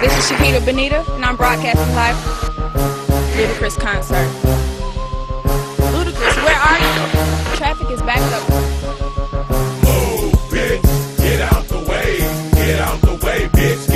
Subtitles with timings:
[0.00, 2.16] This is Shaquita Benita, and I'm broadcasting live
[3.36, 4.26] Ludacris concert.
[5.92, 7.56] Ludacris, where are you?
[7.58, 8.48] Traffic is backed up.
[9.84, 11.18] Move, bitch.
[11.18, 12.16] Get out the way.
[12.54, 13.89] Get out the way, bitch.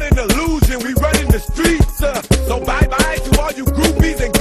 [0.00, 0.78] not an illusion.
[0.80, 2.02] We running the streets.
[2.02, 4.39] Uh, so bye bye to all you groupies and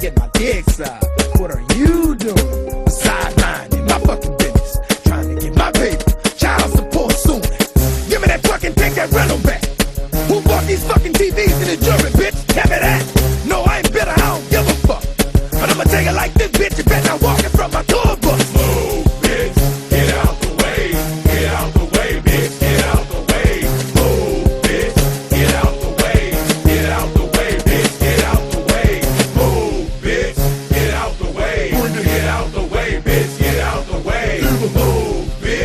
[0.00, 1.04] get my dick sucked.
[1.38, 2.84] What are you doing?
[2.84, 3.37] Besides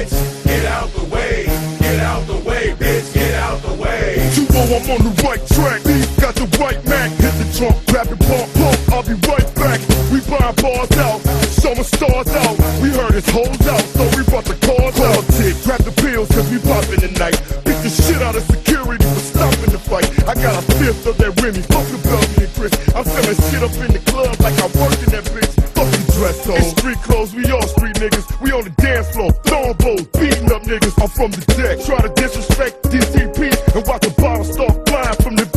[0.06, 1.46] bitch, get out the way.
[1.80, 4.18] Get out the way, bitch, get out the way.
[4.36, 5.84] You know I'm on the right track.
[5.84, 7.12] These got the right Mac.
[7.12, 8.80] Hit the trunk, grab the ball, pump.
[8.92, 9.80] I'll be right back.
[10.12, 11.20] We buying bars out,
[11.52, 12.56] summer stars out.
[12.82, 15.24] We heard it's hoes out, so we brought the cars out.
[15.38, 17.38] Tick, grab the pills, cause we poppin' tonight.
[17.64, 20.08] Beat the shit out of security for stopping the fight.
[20.28, 22.00] I got a fifth of that Remy, fuck the
[22.44, 22.74] and Chris.
[22.96, 25.63] I'm selling shit up in the club like I work in that bitch
[26.24, 26.78] dress code.
[26.78, 28.40] Street clothes, we all street niggas.
[28.40, 30.96] We on the dance floor, throwing bowls, beating up niggas.
[31.02, 31.84] I'm from the deck.
[31.84, 35.53] Try to disrespect DTP and watch the bottle start flying from the